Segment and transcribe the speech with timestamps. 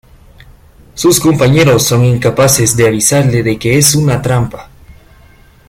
[0.95, 4.67] Sus compañeros son incapaces de avisarle de que es una trampa.